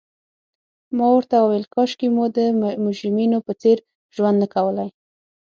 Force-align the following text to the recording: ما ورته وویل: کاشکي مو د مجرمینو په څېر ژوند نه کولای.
ما 0.97 1.07
ورته 1.15 1.35
وویل: 1.39 1.65
کاشکي 1.75 2.07
مو 2.15 2.23
د 2.37 2.37
مجرمینو 2.85 3.37
په 3.47 3.51
څېر 3.61 3.77
ژوند 4.15 4.37
نه 4.43 4.47
کولای. 4.53 4.89